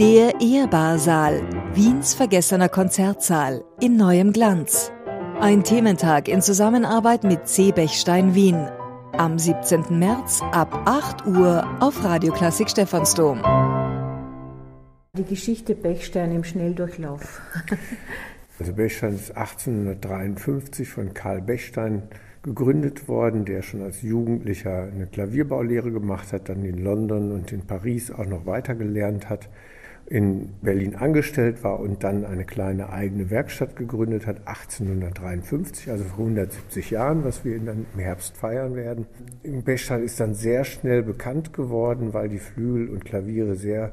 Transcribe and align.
Der 0.00 0.40
Ehrbarsaal, 0.40 1.40
Wiens 1.72 2.14
vergessener 2.14 2.68
Konzertsaal 2.68 3.64
in 3.80 3.96
neuem 3.96 4.32
Glanz. 4.32 4.90
Ein 5.38 5.62
Thementag 5.62 6.26
in 6.26 6.42
Zusammenarbeit 6.42 7.22
mit 7.22 7.46
C. 7.46 7.70
Bechstein 7.70 8.34
Wien. 8.34 8.56
Am 9.12 9.38
17. 9.38 9.96
März 9.96 10.42
ab 10.50 10.82
8 10.86 11.26
Uhr 11.28 11.64
auf 11.78 12.02
Radioklassik 12.02 12.70
Stephansdom. 12.70 13.40
Die 15.16 15.22
Geschichte 15.22 15.76
Bechstein 15.76 16.32
im 16.32 16.42
Schnelldurchlauf. 16.42 17.40
Also 18.60 18.72
Bechstein 18.72 19.16
ist 19.16 19.36
1853 19.36 20.88
von 20.88 21.12
Karl 21.12 21.40
Bechstein 21.40 22.04
gegründet 22.44 23.08
worden, 23.08 23.44
der 23.44 23.62
schon 23.62 23.82
als 23.82 24.02
Jugendlicher 24.02 24.84
eine 24.84 25.06
Klavierbaulehre 25.06 25.90
gemacht 25.90 26.32
hat, 26.32 26.48
dann 26.48 26.64
in 26.64 26.78
London 26.78 27.32
und 27.32 27.50
in 27.50 27.66
Paris 27.66 28.12
auch 28.12 28.26
noch 28.26 28.46
weiter 28.46 28.76
gelernt 28.76 29.28
hat, 29.28 29.48
in 30.06 30.50
Berlin 30.60 30.96
angestellt 30.96 31.64
war 31.64 31.80
und 31.80 32.04
dann 32.04 32.24
eine 32.24 32.44
kleine 32.44 32.90
eigene 32.90 33.30
Werkstatt 33.30 33.76
gegründet 33.76 34.26
hat, 34.26 34.46
1853, 34.46 35.90
also 35.90 36.04
vor 36.04 36.18
170 36.18 36.90
Jahren, 36.90 37.24
was 37.24 37.44
wir 37.44 37.58
dann 37.58 37.86
im 37.94 38.00
Herbst 38.00 38.36
feiern 38.36 38.74
werden. 38.74 39.06
Bechstein 39.64 40.02
ist 40.02 40.20
dann 40.20 40.34
sehr 40.34 40.64
schnell 40.64 41.02
bekannt 41.02 41.52
geworden, 41.52 42.12
weil 42.12 42.28
die 42.28 42.38
Flügel 42.38 42.88
und 42.88 43.04
Klaviere 43.04 43.54
sehr 43.54 43.92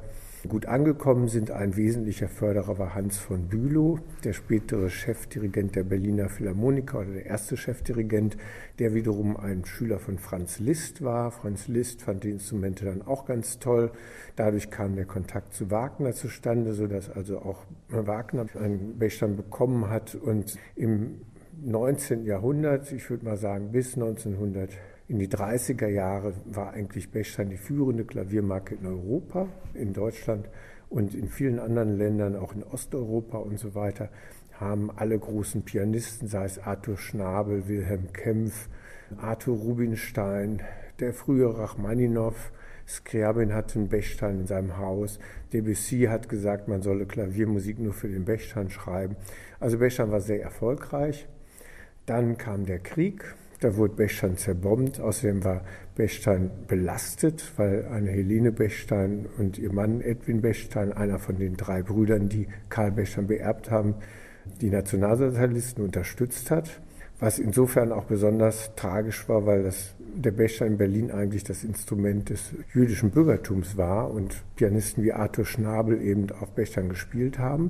Gut 0.50 0.66
angekommen 0.66 1.28
sind 1.28 1.52
ein 1.52 1.78
wesentlicher 1.78 2.28
Förderer 2.28 2.80
war 2.80 2.96
Hans 2.96 3.20
von 3.20 3.48
Bülow, 3.48 4.00
der 4.24 4.34
spätere 4.34 4.90
Chefdirigent 4.90 5.76
der 5.76 5.84
Berliner 5.84 6.30
Philharmoniker 6.30 7.02
oder 7.02 7.12
der 7.12 7.28
erste 7.28 7.56
Chefdirigent, 7.56 8.38
der 8.80 8.96
wiederum 8.96 9.38
ein 9.38 9.66
Schüler 9.66 10.00
von 10.00 10.18
Franz 10.18 10.58
Liszt 10.58 11.04
war. 11.04 11.30
Franz 11.30 11.68
Liszt 11.68 12.02
fand 12.02 12.24
die 12.24 12.32
Instrumente 12.32 12.86
dann 12.86 13.04
auch 13.04 13.26
ganz 13.26 13.60
toll. 13.60 13.92
Dadurch 14.36 14.72
kam 14.72 14.96
der 14.96 15.06
Kontakt 15.06 15.54
zu 15.54 15.70
Wagner 15.70 16.14
zustande, 16.14 16.74
sodass 16.74 17.12
also 17.12 17.38
auch 17.38 17.64
Wagner 17.90 18.48
einen 18.56 18.98
Bechstein 18.98 19.36
bekommen 19.36 19.92
hat 19.92 20.16
und 20.16 20.58
im 20.76 21.22
19. 21.64 22.26
Jahrhundert, 22.26 22.92
ich 22.92 23.08
würde 23.12 23.26
mal 23.26 23.38
sagen 23.38 23.72
bis 23.72 23.94
1900 23.94 24.72
in 25.12 25.20
die 25.20 25.28
30er 25.28 25.90
Jahre 25.90 26.34
war 26.46 26.72
eigentlich 26.72 27.12
Bechstein 27.12 27.50
die 27.50 27.58
führende 27.58 28.06
Klaviermarke 28.06 28.76
in 28.76 28.86
Europa, 28.86 29.50
in 29.74 29.92
Deutschland 29.92 30.48
und 30.88 31.14
in 31.14 31.28
vielen 31.28 31.60
anderen 31.60 31.98
Ländern, 31.98 32.38
auch 32.38 32.56
in 32.56 32.64
Osteuropa 32.64 33.40
und 33.40 33.60
so 33.60 33.76
weiter, 33.76 34.08
haben 34.54 34.90
alle 34.90 35.20
großen 35.20 35.64
Pianisten, 35.64 36.30
sei 36.30 36.46
es 36.46 36.60
Arthur 36.60 36.96
Schnabel, 36.96 37.68
Wilhelm 37.68 38.14
Kempf, 38.14 38.70
Arthur 39.18 39.58
Rubinstein, 39.58 40.62
der 41.02 41.12
frühe 41.12 41.58
Rachmaninow, 41.58 42.54
Skriabin 42.88 43.54
hatte 43.54 43.80
einen 43.80 43.90
Bechstein 43.90 44.40
in 44.40 44.48
seinem 44.48 44.78
Haus. 44.78 45.20
Debussy 45.52 46.04
hat 46.04 46.30
gesagt, 46.30 46.70
man 46.70 46.82
solle 46.82 47.06
Klaviermusik 47.06 47.80
nur 47.80 47.94
für 47.94 48.08
den 48.08 48.24
Bechstein 48.24 48.70
schreiben. 48.70 49.18
Also 49.60 49.78
Bechstein 49.78 50.10
war 50.10 50.22
sehr 50.22 50.42
erfolgreich. 50.42 51.28
Dann 52.06 52.38
kam 52.38 52.66
der 52.66 52.80
Krieg 52.80 53.36
da 53.62 53.78
wurde 53.78 53.94
Bechstein 53.94 54.38
zerbombt. 54.38 55.00
Außerdem 55.00 55.44
war 55.44 55.62
Bechstein 55.96 56.50
belastet, 56.68 57.54
weil 57.58 57.86
eine 57.86 58.10
Helene 58.10 58.52
Bechstein 58.52 59.28
und 59.38 59.58
ihr 59.58 59.72
Mann 59.72 60.02
Edwin 60.02 60.42
Bechstein, 60.42 60.92
einer 60.92 61.20
von 61.20 61.38
den 61.38 61.56
drei 61.56 61.84
Brüdern, 61.84 62.28
die 62.28 62.48
Karl 62.70 62.92
Bechstein 62.92 63.28
beerbt 63.28 63.72
haben, 63.72 63.96
die 64.60 64.70
Nationalsozialisten 64.70 65.84
unterstützt 65.84 66.52
hat. 66.52 66.82
Was 67.20 67.38
insofern 67.38 67.92
auch 67.92 68.06
besonders 68.06 68.74
tragisch 68.76 69.30
war, 69.30 69.46
weil 69.46 69.62
das, 69.62 69.94
der 70.16 70.32
Bechstein 70.32 70.72
in 70.72 70.78
Berlin 70.80 71.12
eigentlich 71.12 71.44
das 71.44 71.64
Instrument 71.64 72.32
des 72.32 72.52
jüdischen 72.74 73.12
Bürgertums 73.12 73.78
war 73.78 74.10
und 74.10 74.44
Pianisten 74.56 75.04
wie 75.04 75.14
Arthur 75.14 75.46
Schnabel 75.46 76.02
eben 76.02 76.32
auf 76.32 76.50
Bechstein 76.54 76.90
gespielt 76.90 77.38
haben. 77.38 77.70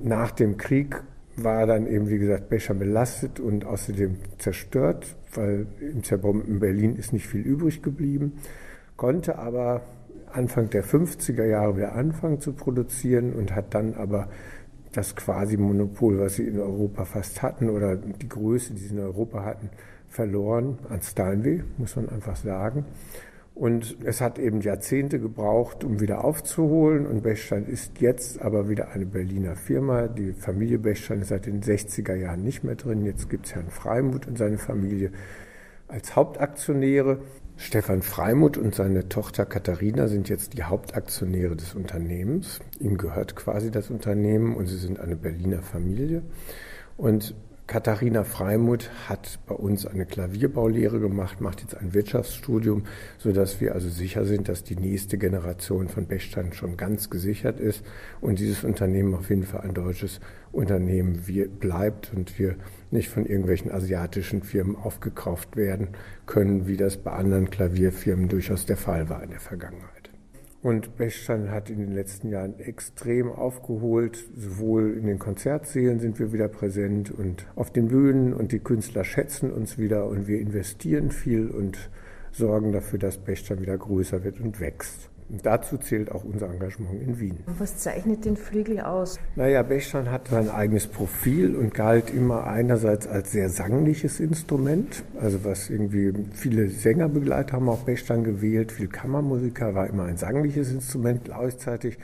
Nach 0.00 0.32
dem 0.32 0.56
Krieg 0.56 1.00
war 1.36 1.66
dann 1.66 1.86
eben, 1.86 2.08
wie 2.08 2.18
gesagt, 2.18 2.48
Becher 2.48 2.74
belastet 2.74 3.40
und 3.40 3.64
außerdem 3.64 4.16
zerstört, 4.38 5.16
weil 5.34 5.66
im 5.80 6.02
zerbombten 6.02 6.60
Berlin 6.60 6.96
ist 6.96 7.12
nicht 7.12 7.26
viel 7.26 7.42
übrig 7.42 7.82
geblieben, 7.82 8.38
konnte 8.96 9.38
aber 9.38 9.82
Anfang 10.32 10.70
der 10.70 10.84
50er 10.84 11.44
Jahre 11.44 11.76
wieder 11.76 11.94
anfangen 11.94 12.40
zu 12.40 12.52
produzieren 12.52 13.32
und 13.32 13.54
hat 13.54 13.74
dann 13.74 13.94
aber 13.94 14.28
das 14.92 15.14
quasi 15.14 15.56
Monopol, 15.56 16.18
was 16.18 16.36
sie 16.36 16.46
in 16.46 16.58
Europa 16.58 17.04
fast 17.04 17.42
hatten 17.42 17.68
oder 17.68 17.96
die 17.96 18.28
Größe, 18.28 18.72
die 18.74 18.80
sie 18.80 18.94
in 18.94 19.00
Europa 19.00 19.44
hatten, 19.44 19.70
verloren 20.08 20.78
an 20.88 21.02
Steinway, 21.02 21.62
muss 21.76 21.96
man 21.96 22.08
einfach 22.08 22.36
sagen. 22.36 22.86
Und 23.56 23.96
es 24.04 24.20
hat 24.20 24.38
eben 24.38 24.60
Jahrzehnte 24.60 25.18
gebraucht, 25.18 25.82
um 25.82 25.98
wieder 25.98 26.26
aufzuholen. 26.26 27.06
Und 27.06 27.22
Bechstein 27.22 27.64
ist 27.64 28.02
jetzt 28.02 28.42
aber 28.42 28.68
wieder 28.68 28.90
eine 28.90 29.06
Berliner 29.06 29.56
Firma. 29.56 30.08
Die 30.08 30.34
Familie 30.34 30.78
Bechstein 30.78 31.22
ist 31.22 31.28
seit 31.28 31.46
den 31.46 31.62
60er 31.62 32.14
Jahren 32.14 32.44
nicht 32.44 32.64
mehr 32.64 32.74
drin. 32.74 33.06
Jetzt 33.06 33.30
gibt 33.30 33.46
es 33.46 33.54
Herrn 33.54 33.70
Freimuth 33.70 34.26
und 34.26 34.36
seine 34.36 34.58
Familie 34.58 35.10
als 35.88 36.14
Hauptaktionäre. 36.14 37.20
Stefan 37.56 38.02
Freimuth 38.02 38.58
und 38.58 38.74
seine 38.74 39.08
Tochter 39.08 39.46
Katharina 39.46 40.08
sind 40.08 40.28
jetzt 40.28 40.52
die 40.52 40.64
Hauptaktionäre 40.64 41.56
des 41.56 41.74
Unternehmens. 41.74 42.60
Ihm 42.78 42.98
gehört 42.98 43.36
quasi 43.36 43.70
das 43.70 43.88
Unternehmen 43.88 44.54
und 44.54 44.66
sie 44.66 44.76
sind 44.76 45.00
eine 45.00 45.16
Berliner 45.16 45.62
Familie. 45.62 46.20
Und 46.98 47.34
Katharina 47.66 48.22
Freimuth 48.22 48.90
hat 49.08 49.40
bei 49.46 49.54
uns 49.56 49.86
eine 49.86 50.06
Klavierbaulehre 50.06 51.00
gemacht, 51.00 51.40
macht 51.40 51.62
jetzt 51.62 51.76
ein 51.76 51.94
Wirtschaftsstudium, 51.94 52.84
sodass 53.18 53.60
wir 53.60 53.74
also 53.74 53.88
sicher 53.88 54.24
sind, 54.24 54.48
dass 54.48 54.62
die 54.62 54.76
nächste 54.76 55.18
Generation 55.18 55.88
von 55.88 56.06
Bechstein 56.06 56.52
schon 56.52 56.76
ganz 56.76 57.10
gesichert 57.10 57.58
ist 57.58 57.82
und 58.20 58.38
dieses 58.38 58.62
Unternehmen 58.62 59.14
auf 59.14 59.30
jeden 59.30 59.42
Fall 59.42 59.62
ein 59.62 59.74
deutsches 59.74 60.20
Unternehmen 60.52 61.24
bleibt 61.58 62.12
und 62.14 62.38
wir 62.38 62.54
nicht 62.92 63.08
von 63.08 63.26
irgendwelchen 63.26 63.72
asiatischen 63.72 64.44
Firmen 64.44 64.76
aufgekauft 64.76 65.56
werden 65.56 65.88
können, 66.26 66.68
wie 66.68 66.76
das 66.76 66.96
bei 66.96 67.10
anderen 67.10 67.50
Klavierfirmen 67.50 68.28
durchaus 68.28 68.66
der 68.66 68.76
Fall 68.76 69.08
war 69.08 69.24
in 69.24 69.30
der 69.30 69.40
Vergangenheit. 69.40 70.05
Und 70.66 70.96
Bechstein 70.96 71.52
hat 71.52 71.70
in 71.70 71.78
den 71.78 71.94
letzten 71.94 72.28
Jahren 72.28 72.58
extrem 72.58 73.30
aufgeholt. 73.30 74.24
Sowohl 74.34 74.96
in 74.98 75.06
den 75.06 75.20
Konzertsälen 75.20 76.00
sind 76.00 76.18
wir 76.18 76.32
wieder 76.32 76.48
präsent 76.48 77.12
und 77.12 77.46
auf 77.54 77.72
den 77.72 77.86
Bühnen 77.86 78.34
und 78.34 78.50
die 78.50 78.58
Künstler 78.58 79.04
schätzen 79.04 79.52
uns 79.52 79.78
wieder 79.78 80.08
und 80.08 80.26
wir 80.26 80.40
investieren 80.40 81.12
viel 81.12 81.50
und 81.50 81.88
sorgen 82.32 82.72
dafür, 82.72 82.98
dass 82.98 83.16
Bechstein 83.16 83.60
wieder 83.60 83.78
größer 83.78 84.24
wird 84.24 84.40
und 84.40 84.58
wächst. 84.58 85.08
Und 85.28 85.44
dazu 85.44 85.76
zählt 85.76 86.12
auch 86.12 86.24
unser 86.24 86.48
Engagement 86.48 87.02
in 87.02 87.18
Wien. 87.18 87.38
Was 87.58 87.78
zeichnet 87.78 88.24
den 88.24 88.36
Flügel 88.36 88.80
aus? 88.80 89.18
Naja, 89.34 89.62
Bechstein 89.62 90.10
hat 90.10 90.28
sein 90.28 90.48
eigenes 90.48 90.86
Profil 90.86 91.56
und 91.56 91.74
galt 91.74 92.10
immer 92.10 92.46
einerseits 92.46 93.08
als 93.08 93.32
sehr 93.32 93.48
sangliches 93.48 94.20
Instrument, 94.20 95.02
also 95.20 95.44
was 95.44 95.68
irgendwie 95.68 96.12
viele 96.32 96.68
Sängerbegleiter 96.68 97.54
haben 97.54 97.68
auch 97.68 97.82
Bechstein 97.82 98.22
gewählt, 98.22 98.70
viel 98.70 98.88
Kammermusiker 98.88 99.74
war 99.74 99.88
immer 99.88 100.04
ein 100.04 100.16
sangliches 100.16 100.70
Instrument. 100.70 101.24
Gleichzeitig 101.24 101.98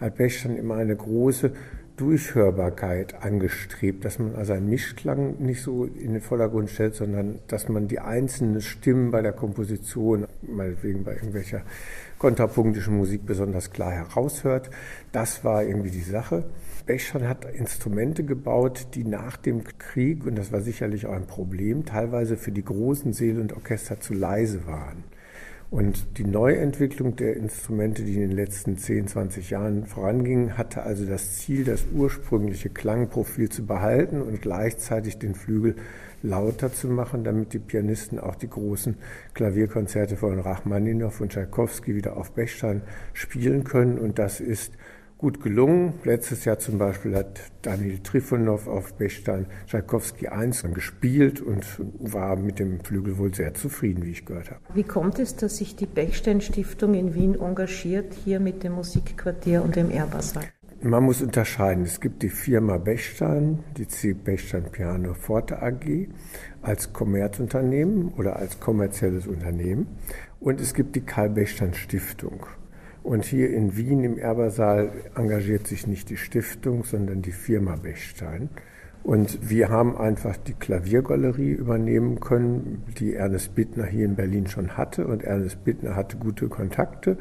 hat 0.00 0.16
Bechstein 0.16 0.56
immer 0.56 0.76
eine 0.76 0.94
große 0.94 1.52
Durchhörbarkeit 1.96 3.22
angestrebt, 3.22 4.04
dass 4.04 4.18
man 4.18 4.34
also 4.34 4.54
einen 4.54 4.68
Mischklang 4.68 5.36
nicht 5.40 5.62
so 5.62 5.84
in 5.84 6.14
den 6.14 6.22
Vordergrund 6.22 6.70
stellt, 6.70 6.94
sondern 6.94 7.38
dass 7.48 7.68
man 7.68 7.86
die 7.86 8.00
einzelnen 8.00 8.60
Stimmen 8.60 9.10
bei 9.10 9.20
der 9.20 9.32
Komposition, 9.32 10.26
meinetwegen 10.42 11.04
bei 11.04 11.14
irgendwelcher 11.14 11.62
kontrapunktischen 12.18 12.96
Musik 12.96 13.26
besonders 13.26 13.70
klar 13.70 13.92
heraushört. 13.92 14.70
Das 15.12 15.44
war 15.44 15.64
irgendwie 15.64 15.90
die 15.90 16.00
Sache. 16.00 16.44
Bechstein 16.86 17.28
hat 17.28 17.44
Instrumente 17.44 18.24
gebaut, 18.24 18.88
die 18.94 19.04
nach 19.04 19.36
dem 19.36 19.62
Krieg, 19.78 20.24
und 20.26 20.36
das 20.36 20.50
war 20.50 20.60
sicherlich 20.60 21.06
auch 21.06 21.12
ein 21.12 21.26
Problem, 21.26 21.84
teilweise 21.84 22.36
für 22.36 22.52
die 22.52 22.64
großen 22.64 23.12
Säle 23.12 23.40
und 23.40 23.52
Orchester 23.52 24.00
zu 24.00 24.14
leise 24.14 24.66
waren. 24.66 25.04
Und 25.72 26.18
die 26.18 26.24
Neuentwicklung 26.24 27.16
der 27.16 27.34
Instrumente, 27.34 28.02
die 28.02 28.16
in 28.16 28.28
den 28.28 28.32
letzten 28.32 28.76
10, 28.76 29.06
20 29.06 29.48
Jahren 29.48 29.86
voranging, 29.86 30.58
hatte 30.58 30.82
also 30.82 31.06
das 31.06 31.38
Ziel, 31.38 31.64
das 31.64 31.86
ursprüngliche 31.94 32.68
Klangprofil 32.68 33.48
zu 33.48 33.64
behalten 33.64 34.20
und 34.20 34.42
gleichzeitig 34.42 35.18
den 35.18 35.34
Flügel 35.34 35.76
lauter 36.22 36.74
zu 36.74 36.88
machen, 36.88 37.24
damit 37.24 37.54
die 37.54 37.58
Pianisten 37.58 38.18
auch 38.18 38.34
die 38.34 38.50
großen 38.50 38.98
Klavierkonzerte 39.32 40.18
von 40.18 40.40
Rachmaninow 40.40 41.18
und 41.22 41.32
Tchaikovsky 41.32 41.94
wieder 41.94 42.18
auf 42.18 42.32
Bechstein 42.32 42.82
spielen 43.14 43.64
können. 43.64 43.98
Und 43.98 44.18
das 44.18 44.40
ist 44.40 44.74
gut 45.22 45.40
gelungen. 45.40 45.94
Letztes 46.02 46.44
Jahr 46.44 46.58
zum 46.58 46.78
Beispiel 46.78 47.14
hat 47.14 47.40
Daniel 47.62 48.00
Trifonov 48.00 48.66
auf 48.66 48.94
Bechstein 48.94 49.46
Tchaikovsky 49.68 50.26
1 50.26 50.64
gespielt 50.74 51.40
und 51.40 51.64
war 52.00 52.34
mit 52.34 52.58
dem 52.58 52.80
Flügel 52.80 53.16
wohl 53.18 53.32
sehr 53.32 53.54
zufrieden, 53.54 54.02
wie 54.02 54.10
ich 54.10 54.26
gehört 54.26 54.50
habe. 54.50 54.60
Wie 54.74 54.82
kommt 54.82 55.20
es, 55.20 55.36
dass 55.36 55.58
sich 55.58 55.76
die 55.76 55.86
Bechstein 55.86 56.40
Stiftung 56.40 56.94
in 56.94 57.14
Wien 57.14 57.40
engagiert, 57.40 58.14
hier 58.24 58.40
mit 58.40 58.64
dem 58.64 58.72
Musikquartier 58.72 59.62
und 59.62 59.76
dem 59.76 59.92
Ehrbarsaal? 59.92 60.44
Man 60.82 61.04
muss 61.04 61.22
unterscheiden. 61.22 61.84
Es 61.84 62.00
gibt 62.00 62.24
die 62.24 62.28
Firma 62.28 62.76
Bechstein, 62.78 63.60
die 63.76 63.86
C. 63.86 64.14
Bechstein 64.14 64.64
Piano 64.72 65.14
Forte 65.14 65.62
AG, 65.62 66.08
als 66.62 66.92
Kommerzunternehmen 66.92 68.08
oder 68.16 68.34
als 68.34 68.58
kommerzielles 68.58 69.28
Unternehmen. 69.28 69.86
Und 70.40 70.60
es 70.60 70.74
gibt 70.74 70.96
die 70.96 71.02
Karl 71.02 71.30
Bechstein 71.30 71.74
Stiftung. 71.74 72.44
Und 73.02 73.24
hier 73.24 73.50
in 73.50 73.76
Wien 73.76 74.04
im 74.04 74.18
Erbersaal 74.18 74.92
engagiert 75.16 75.66
sich 75.66 75.86
nicht 75.86 76.08
die 76.10 76.16
Stiftung, 76.16 76.84
sondern 76.84 77.20
die 77.20 77.32
Firma 77.32 77.76
Bechstein. 77.76 78.48
Und 79.02 79.50
wir 79.50 79.68
haben 79.68 79.96
einfach 79.96 80.36
die 80.36 80.52
Klaviergalerie 80.52 81.50
übernehmen 81.50 82.20
können, 82.20 82.84
die 82.98 83.14
Ernest 83.14 83.52
Bittner 83.56 83.84
hier 83.84 84.04
in 84.04 84.14
Berlin 84.14 84.46
schon 84.46 84.76
hatte. 84.76 85.08
Und 85.08 85.24
Ernest 85.24 85.64
Bittner 85.64 85.96
hatte 85.96 86.18
gute 86.18 86.48
Kontakte. 86.48 87.18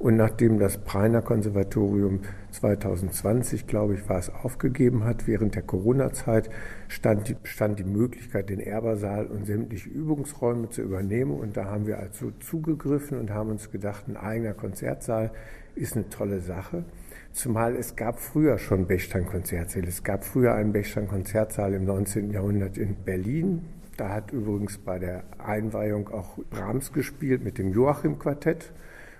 Und 0.00 0.16
nachdem 0.16 0.58
das 0.58 0.78
Preiner 0.78 1.22
Konservatorium 1.22 2.20
2020, 2.50 3.68
glaube 3.68 3.94
ich, 3.94 4.08
war 4.08 4.18
es, 4.18 4.28
aufgegeben 4.28 5.04
hat, 5.04 5.28
während 5.28 5.54
der 5.54 5.62
Corona-Zeit, 5.62 6.50
stand 6.88 7.28
die, 7.28 7.36
stand 7.44 7.78
die 7.78 7.84
Möglichkeit, 7.84 8.50
den 8.50 8.58
Erbersaal 8.58 9.26
und 9.26 9.46
sämtliche 9.46 9.88
Übungsräume 9.88 10.70
zu 10.70 10.82
übernehmen. 10.82 11.38
Und 11.38 11.56
da 11.56 11.66
haben 11.66 11.86
wir 11.86 12.00
also 12.00 12.32
zugegriffen 12.40 13.20
und 13.20 13.30
haben 13.30 13.50
uns 13.50 13.70
gedacht, 13.70 14.08
ein 14.08 14.16
eigener 14.16 14.54
Konzertsaal 14.54 15.30
ist 15.76 15.94
eine 15.94 16.08
tolle 16.08 16.40
Sache. 16.40 16.84
Zumal 17.32 17.76
es 17.76 17.94
gab 17.94 18.18
früher 18.18 18.58
schon 18.58 18.86
Bechstein-Konzertsäle. 18.86 19.86
Es 19.86 20.02
gab 20.02 20.24
früher 20.24 20.54
einen 20.54 20.72
Bechstein-Konzertsaal 20.72 21.74
im 21.74 21.84
19. 21.84 22.30
Jahrhundert 22.30 22.76
in 22.76 22.96
Berlin. 22.96 23.62
Da 23.96 24.08
hat 24.08 24.32
übrigens 24.32 24.78
bei 24.78 24.98
der 24.98 25.22
Einweihung 25.38 26.08
auch 26.08 26.38
Brahms 26.50 26.92
gespielt 26.92 27.44
mit 27.44 27.58
dem 27.58 27.72
Joachim-Quartett. 27.72 28.72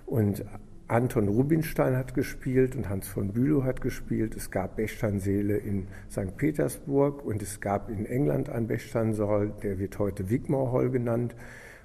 Und 0.07 0.45
Anton 0.89 1.29
Rubinstein 1.29 1.97
hat 1.97 2.15
gespielt 2.15 2.75
und 2.75 2.89
Hans 2.89 3.07
von 3.07 3.33
Bülow 3.33 3.63
hat 3.63 3.81
gespielt. 3.81 4.35
Es 4.35 4.51
gab 4.51 4.75
Bechsteinsäle 4.75 5.57
in 5.57 5.87
St. 6.11 6.37
Petersburg 6.37 7.25
und 7.25 7.41
es 7.43 7.61
gab 7.61 7.89
in 7.89 8.07
England 8.07 8.51
einen 8.51 8.67
Bechsteinsaal, 8.67 9.53
der 9.63 9.79
wird 9.79 10.01
heute 10.01 10.31
Wigmore 10.31 10.73
Hall 10.73 10.91
genannt. 10.91 11.37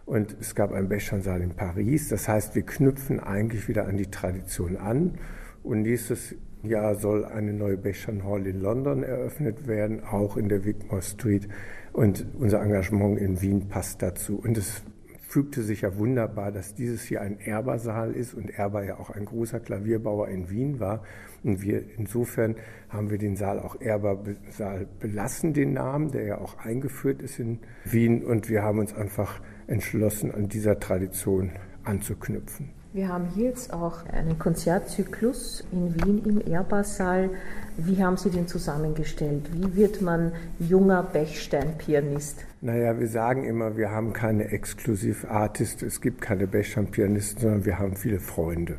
Und 0.08 0.36
es 0.40 0.56
gab 0.56 0.72
einen 0.72 0.90
Bechsteinsaal 0.90 1.42
in 1.42 1.52
Paris. 1.52 2.10
Das 2.10 2.28
heißt, 2.28 2.56
wir 2.56 2.64
knüpfen 2.64 3.20
eigentlich 3.20 3.68
wieder 3.68 3.88
an 3.88 3.98
die 3.98 4.10
Tradition 4.10 4.76
an 4.76 5.20
und 5.66 5.82
nächstes 5.82 6.36
Jahr 6.64 6.96
soll 6.96 7.26
eine 7.26 7.54
neue 7.54 7.78
Bechstein 7.78 8.24
Hall 8.24 8.46
in 8.48 8.62
London 8.62 9.04
eröffnet 9.04 9.68
werden, 9.68 10.04
auch 10.04 10.38
in 10.38 10.50
der 10.50 10.66
Wigmore 10.66 11.02
Street. 11.02 11.48
Und 11.94 12.26
unser 12.38 12.62
Engagement 12.62 13.20
in 13.20 13.42
Wien 13.42 13.68
passt 13.68 14.02
dazu. 14.02 14.38
Und 14.38 14.58
es 14.58 14.84
fügte 15.28 15.64
sich 15.64 15.82
ja 15.82 15.98
wunderbar, 15.98 16.52
dass 16.52 16.76
dieses 16.76 17.04
hier 17.04 17.22
ein 17.22 17.40
Erbersaal 17.40 18.14
ist 18.14 18.34
und 18.34 18.50
Erber 18.52 18.86
ja 18.86 19.00
auch 19.00 19.10
ein 19.10 19.26
großer 19.26 19.60
Klavierbauer 19.60 20.30
in 20.30 20.50
Wien 20.50 20.80
war. 20.80 21.04
Und 21.44 21.62
wir 21.62 21.84
insofern 21.98 22.56
haben 22.90 23.10
wir 23.10 23.18
den 23.18 23.36
Saal 23.36 23.60
auch 23.60 23.80
Erbersaal 23.82 24.88
belassen, 25.00 25.54
den 25.54 25.74
Namen, 25.74 26.12
der 26.12 26.24
ja 26.24 26.38
auch 26.38 26.58
eingeführt 26.60 27.22
ist 27.22 27.40
in 27.40 27.60
Wien. 27.84 28.24
Und 28.24 28.50
wir 28.50 28.64
haben 28.64 28.80
uns 28.80 28.94
einfach 28.94 29.42
entschlossen, 29.68 30.32
an 30.32 30.48
dieser 30.48 30.80
Tradition 30.80 31.52
anzuknüpfen. 31.84 32.70
Wir 32.96 33.10
haben 33.10 33.28
hier 33.36 33.50
jetzt 33.50 33.74
auch 33.74 34.06
einen 34.06 34.40
Konzertzyklus 34.40 35.66
in 35.74 35.94
Wien 35.96 36.24
im 36.24 36.50
Ehrbarsaal. 36.50 37.30
Wie 37.76 38.02
haben 38.02 38.16
Sie 38.16 38.30
den 38.30 38.48
zusammengestellt? 38.48 39.50
Wie 39.52 39.76
wird 39.76 40.02
man 40.02 40.32
junger 40.60 41.04
Bechstein-Pianist? 41.04 42.46
Naja, 42.62 42.98
wir 42.98 43.10
sagen 43.10 43.44
immer, 43.44 43.76
wir 43.76 43.92
haben 43.92 44.14
keine 44.14 44.46
Exklusiv-Artist, 44.46 45.84
es 45.84 46.00
gibt 46.00 46.22
keine 46.22 46.48
Bechstein-Pianisten, 46.48 47.42
sondern 47.42 47.66
wir 47.66 47.80
haben 47.80 47.98
viele 47.98 48.22
Freunde 48.22 48.78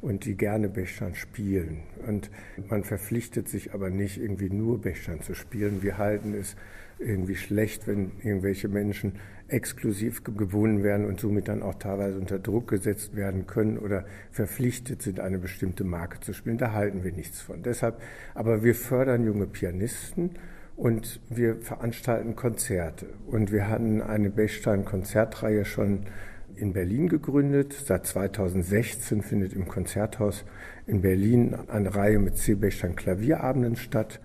und 0.00 0.24
die 0.24 0.36
gerne 0.36 0.68
Bechstein 0.68 1.14
spielen. 1.14 1.82
Und 2.06 2.30
man 2.68 2.84
verpflichtet 2.84 3.48
sich 3.48 3.74
aber 3.74 3.90
nicht, 3.90 4.18
irgendwie 4.18 4.50
nur 4.50 4.80
Bechstein 4.80 5.20
zu 5.20 5.34
spielen. 5.34 5.82
Wir 5.82 5.98
halten 5.98 6.34
es 6.34 6.56
irgendwie 6.98 7.36
schlecht, 7.36 7.86
wenn 7.86 8.12
irgendwelche 8.22 8.68
Menschen 8.68 9.14
exklusiv 9.48 10.22
gewonnen 10.22 10.82
werden 10.82 11.06
und 11.06 11.18
somit 11.18 11.48
dann 11.48 11.62
auch 11.62 11.74
teilweise 11.74 12.18
unter 12.18 12.38
Druck 12.38 12.68
gesetzt 12.68 13.16
werden 13.16 13.46
können 13.46 13.78
oder 13.78 14.04
verpflichtet 14.30 15.02
sind, 15.02 15.18
eine 15.18 15.38
bestimmte 15.38 15.84
Marke 15.84 16.20
zu 16.20 16.32
spielen. 16.32 16.58
Da 16.58 16.72
halten 16.72 17.02
wir 17.02 17.12
nichts 17.12 17.40
von. 17.40 17.62
Deshalb, 17.62 18.00
aber 18.34 18.62
wir 18.62 18.74
fördern 18.74 19.24
junge 19.24 19.46
Pianisten 19.46 20.30
und 20.76 21.20
wir 21.28 21.56
veranstalten 21.56 22.36
Konzerte. 22.36 23.06
Und 23.26 23.50
wir 23.50 23.68
hatten 23.68 24.02
eine 24.02 24.30
Bechstein-Konzertreihe 24.30 25.64
schon 25.64 26.06
in 26.60 26.72
Berlin 26.72 27.08
gegründet. 27.08 27.72
Seit 27.72 28.06
2016 28.06 29.22
findet 29.22 29.52
im 29.54 29.66
Konzerthaus 29.66 30.44
in 30.86 31.00
Berlin 31.00 31.56
eine 31.68 31.94
Reihe 31.94 32.18
mit. 32.18 32.34
Bechstein 32.60 32.96
Klavierabenden 32.96 33.76
statt. 33.76 34.20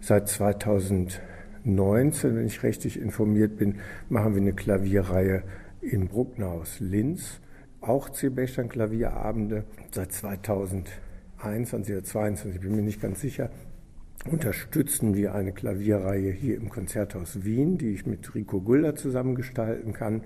Seit 0.00 0.28
2000 0.28 1.20
19, 1.64 2.36
wenn 2.36 2.46
ich 2.46 2.62
richtig 2.62 3.00
informiert 3.00 3.56
bin, 3.56 3.76
machen 4.08 4.34
wir 4.34 4.40
eine 4.40 4.54
Klavierreihe 4.54 5.42
in 5.80 6.08
Brucknerhaus 6.08 6.80
Linz. 6.80 7.40
Auch. 7.80 8.10
Bechstein 8.10 8.68
Klavierabende 8.68 9.64
seit 9.90 10.12
2021 10.12 11.94
oder 11.94 12.04
2022, 12.04 12.54
ich 12.54 12.60
bin 12.60 12.76
mir 12.76 12.82
nicht 12.82 13.00
ganz 13.00 13.20
sicher, 13.20 13.50
unterstützen 14.30 15.14
wir 15.14 15.34
eine 15.34 15.52
Klavierreihe 15.52 16.30
hier 16.30 16.56
im 16.56 16.68
Konzerthaus 16.68 17.44
Wien, 17.44 17.78
die 17.78 17.94
ich 17.94 18.04
mit 18.06 18.34
Rico 18.34 18.60
Gulder 18.60 18.94
zusammengestalten 18.96 19.92
kann. 19.94 20.22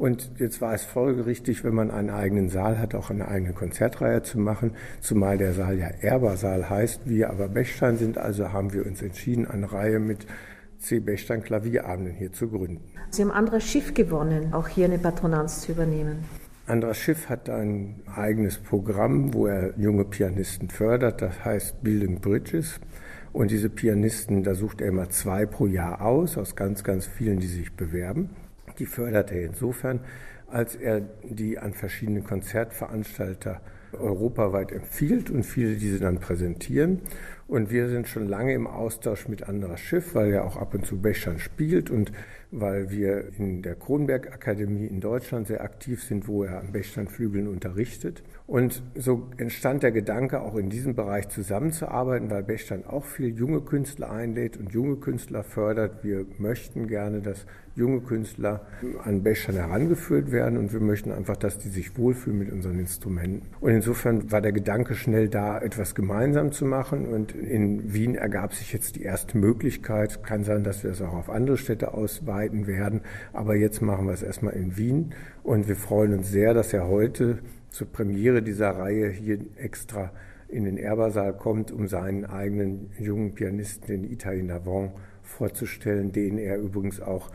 Und 0.00 0.30
jetzt 0.38 0.62
war 0.62 0.72
es 0.72 0.82
folgerichtig, 0.82 1.62
wenn 1.62 1.74
man 1.74 1.90
einen 1.90 2.08
eigenen 2.08 2.48
Saal 2.48 2.78
hat, 2.78 2.94
auch 2.94 3.10
eine 3.10 3.28
eigene 3.28 3.52
Konzertreihe 3.52 4.22
zu 4.22 4.38
machen, 4.38 4.72
zumal 5.02 5.36
der 5.36 5.52
Saal 5.52 5.78
ja 5.78 5.88
Erbersaal 5.88 6.70
heißt, 6.70 7.02
wir 7.04 7.28
aber 7.28 7.48
Bechstein 7.48 7.98
sind, 7.98 8.16
also 8.16 8.50
haben 8.50 8.72
wir 8.72 8.86
uns 8.86 9.02
entschieden, 9.02 9.46
eine 9.46 9.70
Reihe 9.70 9.98
mit 9.98 10.26
C. 10.78 11.00
Bechstein 11.00 11.42
Klavierabenden 11.42 12.14
hier 12.14 12.32
zu 12.32 12.48
gründen. 12.48 12.80
Sie 13.10 13.20
haben 13.20 13.30
Andras 13.30 13.62
Schiff 13.62 13.92
gewonnen, 13.92 14.54
auch 14.54 14.68
hier 14.68 14.86
eine 14.86 14.96
Patronanz 14.96 15.60
zu 15.60 15.72
übernehmen. 15.72 16.24
Andras 16.66 16.96
Schiff 16.96 17.28
hat 17.28 17.50
ein 17.50 17.96
eigenes 18.16 18.56
Programm, 18.56 19.34
wo 19.34 19.48
er 19.48 19.78
junge 19.78 20.06
Pianisten 20.06 20.70
fördert, 20.70 21.20
das 21.20 21.44
heißt 21.44 21.82
Building 21.82 22.22
Bridges. 22.22 22.80
Und 23.34 23.50
diese 23.50 23.68
Pianisten, 23.68 24.44
da 24.44 24.54
sucht 24.54 24.80
er 24.80 24.88
immer 24.88 25.10
zwei 25.10 25.44
pro 25.44 25.66
Jahr 25.66 26.00
aus, 26.00 26.38
aus 26.38 26.56
ganz, 26.56 26.84
ganz 26.84 27.06
vielen, 27.06 27.38
die 27.38 27.48
sich 27.48 27.76
bewerben. 27.76 28.30
Die 28.80 28.86
fördert 28.86 29.30
er 29.30 29.44
insofern, 29.44 30.00
als 30.48 30.74
er 30.74 31.02
die 31.22 31.58
an 31.58 31.74
verschiedene 31.74 32.22
Konzertveranstalter 32.22 33.60
europaweit 33.92 34.72
empfiehlt 34.72 35.30
und 35.30 35.44
viele 35.44 35.76
diese 35.76 36.00
dann 36.00 36.18
präsentieren. 36.18 37.00
Und 37.46 37.70
wir 37.70 37.88
sind 37.88 38.08
schon 38.08 38.26
lange 38.28 38.54
im 38.54 38.66
Austausch 38.66 39.28
mit 39.28 39.48
Andras 39.48 39.80
Schiff, 39.80 40.14
weil 40.14 40.32
er 40.32 40.44
auch 40.44 40.56
ab 40.56 40.74
und 40.74 40.86
zu 40.86 41.00
Bechern 41.00 41.38
spielt 41.38 41.90
und 41.90 42.10
weil 42.52 42.90
wir 42.90 43.32
in 43.38 43.62
der 43.62 43.76
Kronberg 43.76 44.32
Akademie 44.32 44.86
in 44.86 45.00
Deutschland 45.00 45.46
sehr 45.46 45.62
aktiv 45.62 46.02
sind, 46.02 46.26
wo 46.26 46.42
er 46.44 46.58
an 46.58 46.72
Bechsteinflügeln 46.72 47.46
unterrichtet. 47.46 48.22
Und 48.46 48.82
so 48.96 49.28
entstand 49.36 49.84
der 49.84 49.92
Gedanke, 49.92 50.40
auch 50.40 50.56
in 50.56 50.70
diesem 50.70 50.96
Bereich 50.96 51.28
zusammenzuarbeiten, 51.28 52.30
weil 52.30 52.42
Bechstein 52.42 52.84
auch 52.84 53.04
viel 53.04 53.28
junge 53.28 53.60
Künstler 53.60 54.10
einlädt 54.10 54.56
und 54.56 54.72
junge 54.72 54.96
Künstler 54.96 55.44
fördert. 55.44 56.02
Wir 56.02 56.26
möchten 56.38 56.88
gerne, 56.88 57.20
dass 57.20 57.46
junge 57.76 58.00
Künstler 58.00 58.66
an 59.04 59.22
Bechstein 59.22 59.54
herangeführt 59.54 60.32
werden 60.32 60.58
und 60.58 60.72
wir 60.72 60.80
möchten 60.80 61.12
einfach, 61.12 61.36
dass 61.36 61.58
die 61.58 61.68
sich 61.68 61.96
wohlfühlen 61.96 62.40
mit 62.40 62.50
unseren 62.50 62.80
Instrumenten. 62.80 63.46
Und 63.60 63.70
insofern 63.70 64.32
war 64.32 64.40
der 64.40 64.52
Gedanke 64.52 64.96
schnell 64.96 65.28
da, 65.28 65.60
etwas 65.60 65.94
gemeinsam 65.94 66.50
zu 66.50 66.64
machen 66.64 67.06
und 67.06 67.32
in 67.32 67.94
Wien 67.94 68.16
ergab 68.16 68.52
sich 68.54 68.72
jetzt 68.72 68.96
die 68.96 69.02
erste 69.04 69.38
Möglichkeit. 69.38 70.24
Kann 70.24 70.42
sein, 70.42 70.64
dass 70.64 70.82
wir 70.82 70.90
es 70.90 71.00
auch 71.00 71.14
auf 71.14 71.30
andere 71.30 71.56
Städte 71.56 71.94
ausweiten 71.94 72.39
werden, 72.66 73.02
aber 73.32 73.56
jetzt 73.56 73.82
machen 73.82 74.06
wir 74.06 74.12
es 74.12 74.22
erstmal 74.22 74.54
in 74.54 74.76
Wien 74.76 75.14
und 75.42 75.68
wir 75.68 75.76
freuen 75.76 76.14
uns 76.14 76.30
sehr, 76.30 76.54
dass 76.54 76.72
er 76.72 76.88
heute 76.88 77.38
zur 77.70 77.86
Premiere 77.86 78.42
dieser 78.42 78.70
Reihe 78.70 79.10
hier 79.10 79.38
extra 79.56 80.10
in 80.48 80.64
den 80.64 80.76
Erbersaal 80.76 81.36
kommt, 81.36 81.70
um 81.70 81.86
seinen 81.86 82.24
eigenen 82.24 82.90
jungen 82.98 83.34
Pianisten, 83.34 83.86
den 83.86 84.10
Itai 84.10 84.42
Navon, 84.42 84.90
vorzustellen, 85.22 86.12
den 86.12 86.38
er 86.38 86.58
übrigens 86.58 87.00
auch 87.00 87.30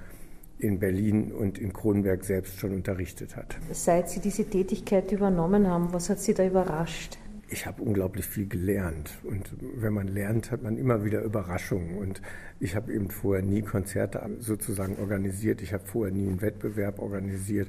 in 0.58 0.80
Berlin 0.80 1.32
und 1.32 1.58
in 1.58 1.74
Kronberg 1.74 2.24
selbst 2.24 2.60
schon 2.60 2.74
unterrichtet 2.74 3.36
hat. 3.36 3.58
Seit 3.72 4.10
Sie 4.10 4.20
diese 4.20 4.46
Tätigkeit 4.46 5.12
übernommen 5.12 5.68
haben, 5.68 5.92
was 5.92 6.10
hat 6.10 6.20
Sie 6.20 6.34
da 6.34 6.46
überrascht? 6.46 7.18
Ich 7.50 7.68
habe 7.68 7.84
unglaublich 7.84 8.25
viel 8.25 8.48
gelernt. 8.48 9.12
Und 9.24 9.50
wenn 9.60 9.94
man 9.94 10.08
lernt, 10.08 10.52
hat 10.52 10.64
man 10.64 10.78
immer 10.78 11.06
wieder 11.06 11.22
Überraschungen. 11.22 11.98
Und 11.98 12.22
ich 12.60 12.75
habe 12.75 12.92
eben 12.94 13.10
vorher 13.10 13.44
nie 13.44 13.62
Konzerte 13.62 14.22
sozusagen 14.40 14.98
organisiert, 14.98 15.62
ich 15.62 15.74
habe 15.74 15.86
vorher 15.86 16.14
nie 16.14 16.28
einen 16.28 16.42
Wettbewerb 16.42 17.00
organisiert. 17.00 17.68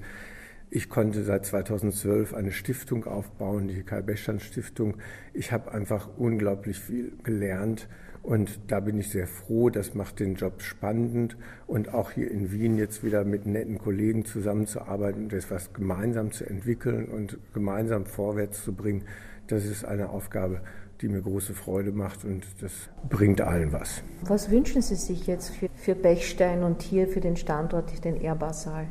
Ich 0.71 0.89
konnte 0.89 1.23
seit 1.23 1.47
2012 1.47 2.35
eine 2.35 2.51
Stiftung 2.51 3.05
aufbauen, 3.05 3.69
die 3.69 3.83
Karl-Bechstein-Stiftung. 3.83 4.97
Ich 5.33 5.53
habe 5.53 5.73
einfach 5.73 6.09
unglaublich 6.17 6.81
viel 6.81 7.13
gelernt. 7.23 7.89
Und 8.23 8.59
da 8.67 8.81
bin 8.81 8.99
ich 8.99 9.11
sehr 9.11 9.29
froh, 9.29 9.71
das 9.71 9.95
macht 9.95 10.19
den 10.19 10.35
Job 10.35 10.61
spannend. 10.61 11.37
Und 11.69 11.95
auch 11.95 12.11
hier 12.11 12.29
in 12.29 12.51
Wien 12.51 12.77
jetzt 12.77 13.05
wieder 13.05 13.25
mit 13.25 13.47
netten 13.47 13.79
Kollegen 13.79 14.25
zusammenzuarbeiten 14.25 15.25
und 15.25 15.33
etwas 15.33 15.73
gemeinsam 15.73 16.33
zu 16.33 16.45
entwickeln 16.45 17.07
und 17.07 17.39
gemeinsam 17.55 18.05
vorwärts 18.05 18.65
zu 18.65 18.73
bringen, 18.73 19.05
das 19.49 19.65
ist 19.65 19.85
eine 19.85 20.11
Aufgabe, 20.11 20.61
die 21.01 21.09
mir 21.09 21.21
große 21.21 21.55
Freude 21.55 21.93
macht 21.93 22.25
und 22.25 22.45
das 22.61 22.73
bringt 23.09 23.41
allen 23.41 23.73
was. 23.73 24.03
Was 24.23 24.51
wünschen 24.51 24.83
Sie 24.83 24.95
sich 24.95 25.27
jetzt 25.27 25.55
für, 25.55 25.69
für 25.75 25.95
Bechstein 25.95 26.63
und 26.63 26.83
hier 26.83 27.07
für 27.07 27.21
den 27.21 27.37
Standort, 27.37 28.05
den 28.05 28.17
Ehrbarsaal? 28.17 28.87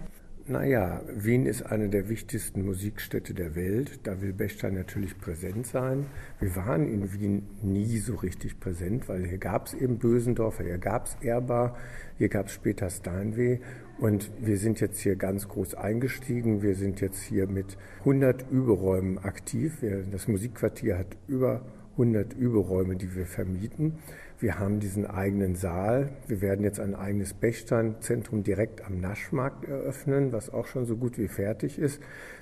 Naja, 0.47 1.01
Wien 1.11 1.47
ist 1.47 1.63
eine 1.63 1.89
der 1.89 2.07
wichtigsten 2.07 2.63
Musikstädte 2.63 3.33
der 3.33 3.55
Welt. 3.55 4.01
Da 4.03 4.21
will 4.21 4.31
Bechstein 4.31 4.75
natürlich 4.75 5.17
präsent 5.17 5.65
sein. 5.65 6.05
Wir 6.39 6.55
waren 6.55 6.87
in 6.87 7.11
Wien 7.13 7.47
nie 7.63 7.97
so 7.97 8.13
richtig 8.13 8.59
präsent, 8.59 9.09
weil 9.09 9.25
hier 9.25 9.39
gab 9.39 9.65
es 9.65 9.73
eben 9.73 9.97
Bösendorfer, 9.97 10.63
hier 10.63 10.77
gab 10.77 11.07
es 11.07 11.17
Erbar, 11.21 11.75
hier 12.19 12.29
gab 12.29 12.45
es 12.45 12.53
später 12.53 12.91
Steinweh. 12.91 13.57
Und 13.97 14.29
wir 14.39 14.59
sind 14.59 14.79
jetzt 14.81 14.99
hier 14.99 15.15
ganz 15.15 15.47
groß 15.47 15.73
eingestiegen. 15.73 16.61
Wir 16.61 16.75
sind 16.75 17.01
jetzt 17.01 17.23
hier 17.23 17.47
mit 17.47 17.75
100 18.01 18.45
Überräumen 18.51 19.17
aktiv. 19.17 19.83
Das 20.11 20.27
Musikquartier 20.27 20.99
hat 20.99 21.17
über 21.27 21.65
100 21.93 22.33
Überräume, 22.33 22.97
die 22.97 23.15
wir 23.15 23.25
vermieten. 23.25 23.93
Wir 24.37 24.59
haben 24.59 24.81
diesen 24.81 25.05
eigenen 25.05 25.55
Saal. 25.55 26.09
Wir 26.27 26.41
werden 26.41 26.65
jetzt 26.65 26.81
ein 26.81 26.93
eigenes 26.93 27.33
Bechsteinzentrum 27.33 28.43
direkt 28.43 28.85
am 28.85 28.99
Naschmarkt 28.99 29.65
eröffnen, 29.65 30.33
was 30.33 30.49
auch 30.49 30.67
schon 30.67 30.85
so 30.85 30.97
gut 30.97 31.17
wie 31.17 31.29
fertig 31.29 31.79
ist. 31.79 32.01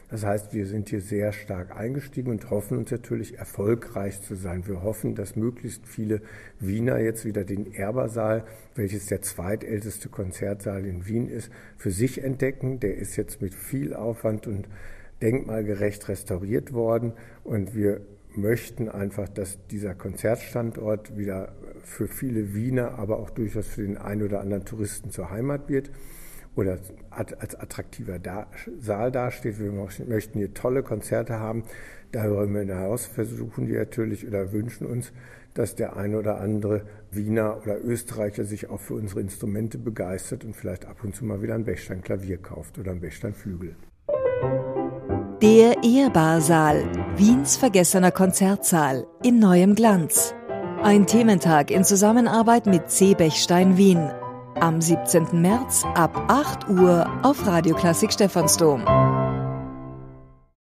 Das 0.09 0.25
heißt, 0.25 0.53
wir 0.53 0.65
sind 0.65 0.89
hier 0.89 1.01
sehr 1.01 1.31
stark 1.33 1.75
eingestiegen 1.75 2.31
und 2.31 2.49
hoffen 2.49 2.79
uns 2.79 2.89
natürlich 2.89 3.37
erfolgreich 3.37 4.21
zu 4.21 4.33
sein. 4.33 4.67
Wir 4.67 4.81
hoffen, 4.81 5.13
dass 5.13 5.35
möglichst 5.35 5.85
viele 5.85 6.21
Wiener 6.59 6.97
jetzt 6.97 7.25
wieder 7.25 7.43
den 7.43 7.71
Erbersaal, 7.73 8.43
welches 8.73 9.05
der 9.05 9.21
zweitälteste 9.21 10.09
Konzertsaal 10.09 10.85
in 10.85 11.07
Wien 11.07 11.29
ist, 11.29 11.51
für 11.77 11.91
sich 11.91 12.23
entdecken. 12.23 12.79
Der 12.79 12.97
ist 12.97 13.17
jetzt 13.17 13.39
mit 13.39 13.53
viel 13.53 13.93
Aufwand 13.93 14.47
und 14.47 14.67
denkmalgerecht 15.21 16.07
restauriert 16.09 16.73
worden 16.73 17.13
und 17.43 17.75
wir 17.75 18.01
möchten 18.35 18.89
einfach, 18.89 19.29
dass 19.29 19.59
dieser 19.67 19.93
Konzertstandort 19.93 21.17
wieder 21.17 21.53
für 21.83 22.07
viele 22.07 22.53
Wiener, 22.55 22.97
aber 22.97 23.19
auch 23.19 23.29
durchaus 23.29 23.67
für 23.67 23.83
den 23.83 23.97
einen 23.97 24.23
oder 24.23 24.41
anderen 24.41 24.65
Touristen 24.65 25.11
zur 25.11 25.29
Heimat 25.29 25.69
wird 25.69 25.91
oder 26.55 26.79
als 27.09 27.55
attraktiver 27.55 28.19
Saal 28.79 29.11
dasteht. 29.11 29.59
Wir 29.59 29.71
möchten 29.71 30.37
hier 30.37 30.53
tolle 30.53 30.83
Konzerte 30.83 31.39
haben. 31.39 31.63
Darüber 32.11 32.59
hinaus 32.59 33.05
versuchen 33.05 33.67
wir 33.67 33.79
natürlich 33.79 34.27
oder 34.27 34.51
wünschen 34.51 34.85
uns, 34.85 35.11
dass 35.53 35.75
der 35.75 35.95
eine 35.97 36.17
oder 36.17 36.39
andere 36.39 36.83
Wiener 37.11 37.57
oder 37.61 37.83
Österreicher 37.83 38.43
sich 38.43 38.69
auch 38.69 38.79
für 38.79 38.95
unsere 38.95 39.21
Instrumente 39.21 39.77
begeistert 39.77 40.43
und 40.43 40.55
vielleicht 40.55 40.85
ab 40.85 41.03
und 41.03 41.15
zu 41.15 41.25
mal 41.25 41.41
wieder 41.41 41.55
ein 41.55 41.65
Bechstein 41.65 42.01
Klavier 42.01 42.37
kauft 42.37 42.77
oder 42.79 42.91
ein 42.91 43.01
Bechstein 43.01 43.33
Flügel. 43.33 43.75
Der 45.41 45.83
Ehrbarsaal, 45.83 46.83
Wiens 47.17 47.57
vergessener 47.57 48.11
Konzertsaal 48.11 49.05
in 49.23 49.39
neuem 49.39 49.75
Glanz. 49.75 50.33
Ein 50.83 51.07
Thementag 51.07 51.71
in 51.71 51.85
Zusammenarbeit 51.85 52.65
mit 52.65 52.91
C. 52.91 53.13
Bechstein 53.13 53.77
Wien. 53.77 54.11
Am 54.59 54.81
17. 54.81 55.41
März 55.41 55.85
ab 55.95 56.25
8 56.27 56.67
Uhr 56.67 57.09
auf 57.23 57.47
Radio 57.47 57.73
Klassik 57.73 58.11
Stephansdom. 58.11 58.83